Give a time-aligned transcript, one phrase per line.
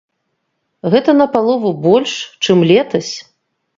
[0.93, 2.11] Гэта напалову больш,
[2.49, 3.13] чым летась.